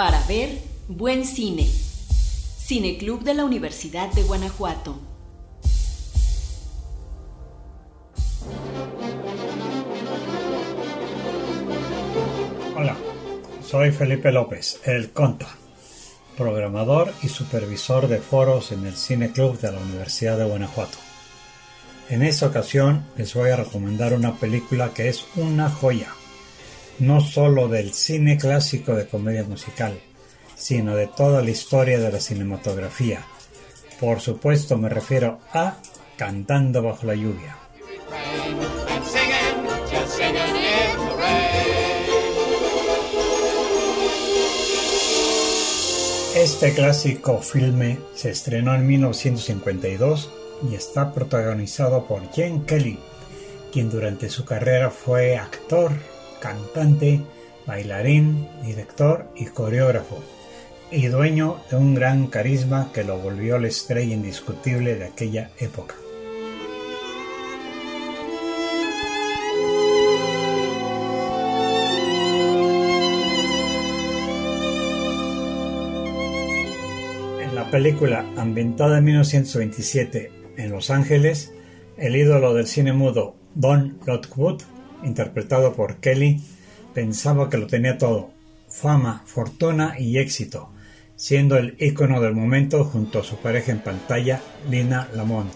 Para 0.00 0.22
ver 0.22 0.62
buen 0.88 1.26
cine. 1.26 1.66
Cineclub 1.66 3.22
de 3.22 3.34
la 3.34 3.44
Universidad 3.44 4.10
de 4.14 4.22
Guanajuato. 4.22 4.98
Hola, 12.74 12.96
soy 13.62 13.90
Felipe 13.90 14.32
López, 14.32 14.80
el 14.86 15.10
Conta, 15.10 15.48
programador 16.34 17.12
y 17.22 17.28
supervisor 17.28 18.08
de 18.08 18.20
foros 18.20 18.72
en 18.72 18.86
el 18.86 18.96
Cineclub 18.96 19.60
de 19.60 19.70
la 19.70 19.80
Universidad 19.80 20.38
de 20.38 20.46
Guanajuato. 20.46 20.96
En 22.08 22.22
esta 22.22 22.46
ocasión 22.46 23.04
les 23.18 23.34
voy 23.34 23.50
a 23.50 23.56
recomendar 23.56 24.14
una 24.14 24.34
película 24.36 24.94
que 24.94 25.10
es 25.10 25.26
una 25.36 25.68
joya, 25.68 26.08
no 27.00 27.20
solo 27.20 27.68
del 27.68 27.92
cine 27.92 28.38
clásico 28.38 28.94
de 28.94 29.06
comedia 29.06 29.44
musical, 29.44 29.98
sino 30.54 30.94
de 30.94 31.06
toda 31.06 31.42
la 31.42 31.50
historia 31.50 31.98
de 31.98 32.12
la 32.12 32.20
cinematografía. 32.20 33.24
Por 33.98 34.20
supuesto 34.20 34.76
me 34.76 34.88
refiero 34.88 35.40
a 35.52 35.76
Cantando 36.16 36.82
bajo 36.82 37.06
la 37.06 37.14
lluvia. 37.14 37.56
Este 46.34 46.72
clásico 46.74 47.40
filme 47.40 47.98
se 48.14 48.30
estrenó 48.30 48.74
en 48.74 48.86
1952 48.86 50.30
y 50.70 50.74
está 50.74 51.12
protagonizado 51.12 52.06
por 52.06 52.30
Jen 52.32 52.64
Kelly, 52.66 52.98
quien 53.72 53.90
durante 53.90 54.28
su 54.28 54.44
carrera 54.44 54.90
fue 54.90 55.36
actor, 55.36 55.92
cantante, 56.40 57.20
bailarín, 57.66 58.48
director 58.64 59.30
y 59.36 59.46
coreógrafo, 59.46 60.18
y 60.90 61.06
dueño 61.06 61.58
de 61.70 61.76
un 61.76 61.94
gran 61.94 62.26
carisma 62.26 62.90
que 62.92 63.04
lo 63.04 63.18
volvió 63.18 63.58
la 63.58 63.68
estrella 63.68 64.14
indiscutible 64.14 64.96
de 64.96 65.04
aquella 65.04 65.50
época. 65.58 65.94
En 77.40 77.54
la 77.54 77.70
película 77.70 78.24
ambientada 78.36 78.98
en 78.98 79.04
1927 79.04 80.32
en 80.56 80.70
Los 80.70 80.90
Ángeles, 80.90 81.52
el 81.96 82.16
ídolo 82.16 82.54
del 82.54 82.66
cine 82.66 82.92
mudo 82.92 83.36
Don 83.54 83.98
Lockwood, 84.06 84.62
interpretado 85.04 85.74
por 85.74 85.96
Kelly, 85.96 86.42
pensaba 86.94 87.48
que 87.48 87.58
lo 87.58 87.66
tenía 87.66 87.98
todo, 87.98 88.30
fama, 88.68 89.22
fortuna 89.26 89.96
y 89.98 90.18
éxito, 90.18 90.70
siendo 91.16 91.56
el 91.56 91.76
ícono 91.78 92.20
del 92.20 92.34
momento 92.34 92.84
junto 92.84 93.20
a 93.20 93.24
su 93.24 93.36
pareja 93.36 93.72
en 93.72 93.80
pantalla, 93.80 94.40
Lina 94.68 95.08
Lamont, 95.14 95.52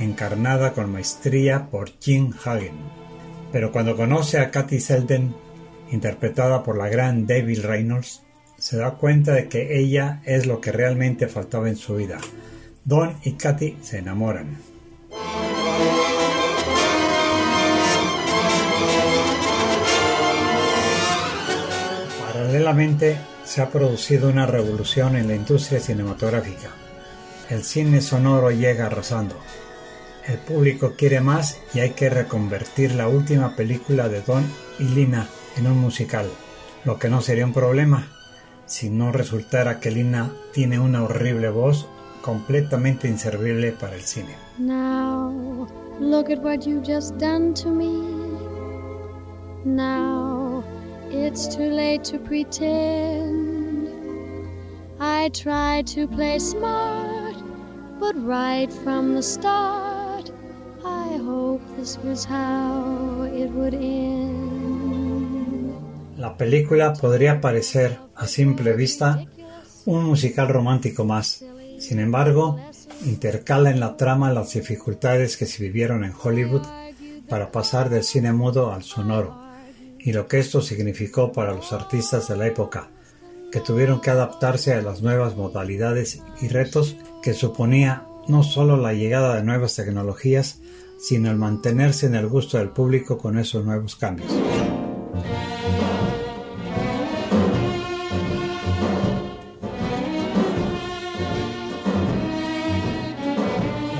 encarnada 0.00 0.72
con 0.72 0.90
maestría 0.90 1.70
por 1.70 1.92
Jim 2.00 2.32
Hagen. 2.44 2.74
Pero 3.52 3.70
cuando 3.70 3.96
conoce 3.96 4.38
a 4.38 4.50
Kathy 4.50 4.80
Selden, 4.80 5.34
interpretada 5.90 6.62
por 6.62 6.78
la 6.78 6.88
gran 6.88 7.26
Debbie 7.26 7.60
Reynolds, 7.60 8.22
se 8.58 8.76
da 8.76 8.92
cuenta 8.92 9.32
de 9.32 9.48
que 9.48 9.78
ella 9.78 10.22
es 10.24 10.46
lo 10.46 10.60
que 10.60 10.72
realmente 10.72 11.28
faltaba 11.28 11.68
en 11.68 11.76
su 11.76 11.96
vida. 11.96 12.18
Don 12.84 13.16
y 13.24 13.32
Kathy 13.32 13.76
se 13.82 13.98
enamoran. 13.98 14.71
Paralelamente, 22.62 23.18
se 23.42 23.60
ha 23.60 23.70
producido 23.70 24.28
una 24.28 24.46
revolución 24.46 25.16
en 25.16 25.26
la 25.26 25.34
industria 25.34 25.80
cinematográfica. 25.80 26.68
El 27.50 27.64
cine 27.64 28.00
sonoro 28.00 28.52
llega 28.52 28.86
arrasando. 28.86 29.34
El 30.28 30.38
público 30.38 30.92
quiere 30.96 31.20
más 31.20 31.58
y 31.74 31.80
hay 31.80 31.90
que 31.90 32.08
reconvertir 32.08 32.94
la 32.94 33.08
última 33.08 33.56
película 33.56 34.08
de 34.08 34.20
Don 34.20 34.44
y 34.78 34.84
Lina 34.84 35.26
en 35.56 35.66
un 35.66 35.76
musical, 35.78 36.30
lo 36.84 37.00
que 37.00 37.08
no 37.08 37.20
sería 37.20 37.44
un 37.44 37.52
problema 37.52 38.06
si 38.66 38.90
no 38.90 39.10
resultara 39.10 39.80
que 39.80 39.90
Lina 39.90 40.30
tiene 40.52 40.78
una 40.78 41.02
horrible 41.02 41.50
voz 41.50 41.88
completamente 42.20 43.08
inservible 43.08 43.72
para 43.72 43.96
el 43.96 44.02
cine. 44.02 44.36
Now, 44.58 45.66
look 45.98 46.30
at 46.30 46.38
what 46.38 46.60
just 46.60 47.16
done 47.18 47.54
to 47.54 47.70
me. 47.70 47.90
Now, 49.64 50.41
it's 51.12 51.46
too 51.46 51.70
late 51.70 52.02
to 52.04 52.18
pretend. 52.18 53.88
I 54.98 55.30
tried 55.30 55.86
to 55.88 56.06
play 56.08 56.38
smart, 56.38 57.36
but 58.00 58.14
right 58.16 58.72
from 58.84 59.14
the 59.14 59.22
start, 59.22 60.30
I 60.84 61.16
hope 61.18 61.60
this 61.76 61.98
was 62.02 62.24
how 62.24 63.28
it 63.32 63.50
would 63.50 63.74
end. 63.74 64.32
La 66.16 66.36
película 66.36 66.92
podría 66.92 67.40
parecer, 67.40 67.98
a 68.14 68.26
simple 68.26 68.74
vista, 68.74 69.24
un 69.86 70.04
musical 70.04 70.48
romántico 70.48 71.04
más. 71.04 71.44
Sin 71.78 71.98
embargo, 71.98 72.60
intercala 73.04 73.70
en 73.70 73.80
la 73.80 73.96
trama 73.96 74.32
las 74.32 74.54
dificultades 74.54 75.36
que 75.36 75.46
se 75.46 75.62
vivieron 75.64 76.04
en 76.04 76.12
Hollywood 76.12 76.62
para 77.28 77.50
pasar 77.50 77.90
del 77.90 78.04
cine 78.04 78.32
mudo 78.32 78.72
al 78.72 78.84
sonoro, 78.84 79.34
y 80.04 80.12
lo 80.12 80.26
que 80.26 80.38
esto 80.38 80.60
significó 80.60 81.32
para 81.32 81.54
los 81.54 81.72
artistas 81.72 82.28
de 82.28 82.36
la 82.36 82.46
época, 82.46 82.90
que 83.52 83.60
tuvieron 83.60 84.00
que 84.00 84.10
adaptarse 84.10 84.72
a 84.72 84.82
las 84.82 85.02
nuevas 85.02 85.36
modalidades 85.36 86.22
y 86.40 86.48
retos 86.48 86.96
que 87.22 87.34
suponía 87.34 88.06
no 88.26 88.42
solo 88.42 88.76
la 88.76 88.94
llegada 88.94 89.36
de 89.36 89.44
nuevas 89.44 89.76
tecnologías, 89.76 90.60
sino 90.98 91.30
el 91.30 91.36
mantenerse 91.36 92.06
en 92.06 92.14
el 92.14 92.26
gusto 92.28 92.58
del 92.58 92.70
público 92.70 93.18
con 93.18 93.38
esos 93.38 93.64
nuevos 93.64 93.96
cambios. 93.96 94.32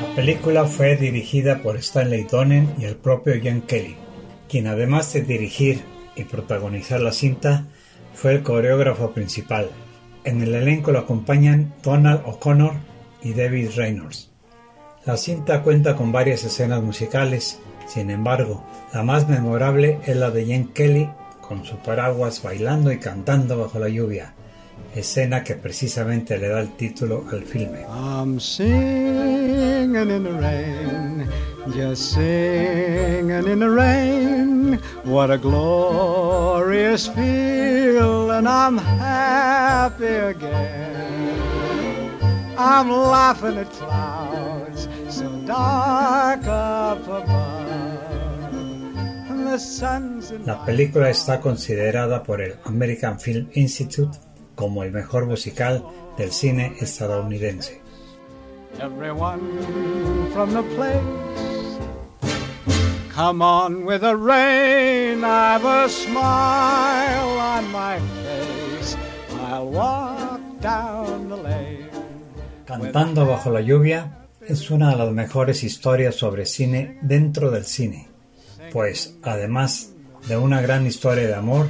La 0.08 0.16
película 0.16 0.66
fue 0.66 0.96
dirigida 0.96 1.62
por 1.62 1.76
Stanley 1.76 2.24
Donen 2.30 2.74
y 2.78 2.84
el 2.84 2.94
propio 2.94 3.34
Jan 3.42 3.62
Kelly, 3.62 3.96
quien 4.48 4.68
además 4.68 5.12
de 5.12 5.22
dirigir 5.22 5.91
y 6.16 6.24
protagonizar 6.24 7.00
la 7.00 7.12
cinta, 7.12 7.66
fue 8.14 8.32
el 8.32 8.42
coreógrafo 8.42 9.12
principal. 9.12 9.70
En 10.24 10.42
el 10.42 10.54
elenco 10.54 10.92
lo 10.92 11.00
acompañan 11.00 11.74
Donald 11.82 12.22
O'Connor 12.24 12.74
y 13.22 13.32
David 13.34 13.70
Reynolds. 13.76 14.30
La 15.04 15.16
cinta 15.16 15.62
cuenta 15.62 15.96
con 15.96 16.12
varias 16.12 16.44
escenas 16.44 16.82
musicales, 16.82 17.58
sin 17.86 18.10
embargo, 18.10 18.64
la 18.92 19.02
más 19.02 19.28
memorable 19.28 19.98
es 20.06 20.16
la 20.16 20.30
de 20.30 20.44
Jen 20.44 20.68
Kelly 20.68 21.08
con 21.40 21.64
su 21.64 21.76
paraguas 21.76 22.40
bailando 22.42 22.92
y 22.92 22.98
cantando 22.98 23.58
bajo 23.58 23.78
la 23.78 23.88
lluvia, 23.88 24.32
escena 24.94 25.42
que 25.42 25.54
precisamente 25.54 26.38
le 26.38 26.48
da 26.48 26.60
el 26.60 26.76
título 26.76 27.24
al 27.32 27.42
filme. 27.42 27.80
I'm 27.88 28.38
singing 28.38 29.96
in 29.96 30.22
the 30.22 30.32
rain, 30.40 31.28
just 31.74 32.14
singing 32.14 33.46
in 33.46 33.58
the 33.58 33.68
rain. 33.68 34.31
What 35.04 35.30
a 35.30 35.38
glorious 35.38 37.08
feeling, 37.08 38.46
I'm 38.46 38.78
happy 38.78 40.06
again. 40.06 41.42
I'm 42.58 42.90
laughing 42.90 43.58
at 43.58 43.70
clouds 43.70 44.88
so 45.08 45.28
dark 45.46 46.46
up 46.46 47.02
above. 47.08 47.52
The 49.52 49.58
sun's 49.58 50.32
La 50.46 50.64
película 50.64 51.10
está 51.10 51.40
considerada 51.40 52.22
por 52.22 52.40
el 52.40 52.54
American 52.64 53.20
Film 53.20 53.48
Institute 53.52 54.16
como 54.54 54.82
el 54.82 54.92
mejor 54.92 55.26
musical 55.26 55.84
del 56.16 56.32
cine 56.32 56.76
estadounidense. 56.80 57.82
Everyone 58.80 59.40
from 60.32 60.54
the 60.54 60.62
place. 60.74 61.21
Come 63.14 63.42
on 63.42 63.84
with 63.84 64.00
the 64.00 64.16
rain, 64.16 65.22
I've 65.22 65.66
a 65.66 65.86
smile 65.86 67.38
on 67.38 67.70
my 67.70 67.98
face. 68.24 68.96
I'll 69.38 69.66
walk 69.66 70.40
down 70.62 71.28
the 71.28 71.36
lane. 71.36 71.90
Cantando 72.64 73.26
bajo 73.26 73.50
la 73.50 73.60
lluvia 73.60 74.26
es 74.40 74.70
una 74.70 74.92
de 74.92 74.96
las 74.96 75.12
mejores 75.12 75.62
historias 75.62 76.14
sobre 76.14 76.46
cine 76.46 76.98
dentro 77.02 77.50
del 77.50 77.66
cine, 77.66 78.08
pues 78.72 79.14
además 79.22 79.90
de 80.26 80.38
una 80.38 80.62
gran 80.62 80.86
historia 80.86 81.26
de 81.26 81.34
amor, 81.34 81.66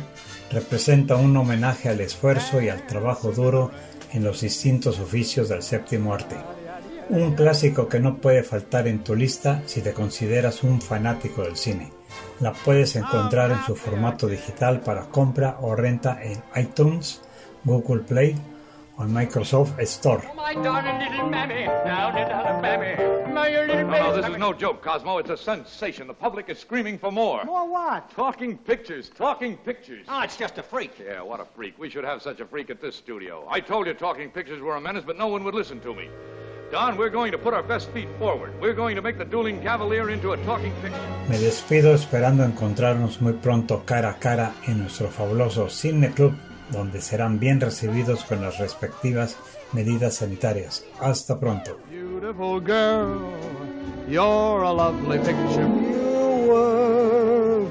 representa 0.53 1.17
un 1.17 1.37
homenaje 1.37 1.89
al 1.89 2.01
esfuerzo 2.01 2.63
y 2.63 2.69
al 2.69 2.87
trabajo 2.87 3.33
duro 3.33 3.73
en 4.13 4.23
los 4.23 4.43
distintos 4.43 5.01
oficios 5.01 5.49
del 5.49 5.65
séptimo 5.65 6.15
arte. 6.15 6.37
Un 7.13 7.35
clásico 7.35 7.91
que 7.91 8.01
no 8.01 8.17
puede 8.17 8.43
faltar 8.43 8.89
en 8.89 9.05
tu 9.05 9.15
lista 9.15 9.61
si 9.67 9.83
te 9.83 9.93
consideras 9.93 10.63
un 10.63 10.81
fanático 10.81 11.43
del 11.43 11.59
cine. 11.59 11.93
La 12.41 12.55
puedes 12.55 12.97
encontrar 12.97 13.51
en 13.51 13.63
su 13.65 13.77
formato 13.77 14.27
digital 14.27 14.81
para 14.81 15.11
compra 15.11 15.59
o 15.61 15.77
renta 15.77 16.23
en 16.23 16.43
iTunes 16.57 17.21
Google 17.65 18.01
Play 18.05 18.35
o 18.97 19.03
en 19.03 19.13
Microsoft 19.13 19.79
Store. 19.81 20.27
No, 20.35 20.53
no, 23.85 24.17
this 24.17 24.27
is 24.27 24.39
no 24.39 24.55
joke, 24.55 24.81
Cosmo. 24.83 25.19
It's 25.19 25.29
a 25.29 25.37
sensation. 25.37 26.07
The 26.07 26.15
public 26.15 26.49
is 26.49 26.59
screaming 26.59 26.99
for 26.99 27.13
more. 27.13 27.45
More 27.45 27.69
what? 27.69 28.11
Talking 28.17 28.57
pictures, 28.57 29.11
talking 29.11 29.59
pictures. 29.59 30.07
Oh, 30.09 30.23
it's 30.23 30.39
just 30.39 30.57
a 30.57 30.63
freak. 30.63 30.93
Yeah, 30.99 31.21
what 31.21 31.41
a 31.41 31.47
freak. 31.55 31.79
We 31.79 31.91
should 31.91 32.07
have 32.07 32.23
such 32.23 32.41
a 32.41 32.47
freak 32.47 32.71
at 32.71 32.81
this 32.81 32.97
studio. 32.97 33.47
I 33.51 33.61
told 33.61 33.87
you 33.87 33.93
talking 33.93 34.31
pictures 34.31 34.63
were 34.63 34.77
a 34.77 34.81
menace, 34.81 35.05
but 35.07 35.19
no 35.19 35.27
one 35.27 35.45
would 35.45 35.55
listen 35.55 35.79
to 35.81 35.93
me. 35.93 36.09
Don, 36.73 36.97
we're 36.97 37.11
going 37.11 37.31
to 37.33 37.37
put 37.37 37.53
our 37.53 37.63
best 37.63 37.91
feet 37.91 38.09
forward. 38.19 38.59
We're 38.59 38.73
going 38.73 38.97
to 38.97 39.03
make 39.03 39.19
the 39.19 39.27
dueling 39.27 39.61
cavalier 39.61 40.09
into 40.09 40.33
a 40.33 40.39
talking 40.39 40.73
picture. 40.81 40.99
Me 41.29 41.37
despido 41.37 41.93
esperando 41.93 42.45
encontrarnos 42.45 43.21
muy 43.21 43.35
pronto 43.35 43.85
cara 43.85 44.09
a 44.09 44.19
cara 44.19 44.55
en 44.67 44.79
nuestro 44.79 45.09
fabuloso 45.09 45.69
Cine 45.69 46.13
Club, 46.13 46.33
donde 46.71 47.03
serán 47.03 47.39
bien 47.39 47.61
recibidos 47.61 48.25
con 48.25 48.41
las 48.41 48.59
respectivas 48.59 49.37
medidas 49.75 50.15
sanitarias. 50.15 50.83
Hasta 50.99 51.39
pronto. 51.39 51.77
Beautiful 51.91 52.59
girl, 52.59 53.21
you're 54.09 54.65
a 54.65 54.73
lovely 54.73 55.19
picture. 55.19 55.69
You 55.69 56.49
were 56.49 57.67